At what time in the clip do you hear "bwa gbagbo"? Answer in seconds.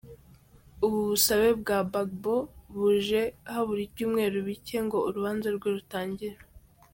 1.61-2.35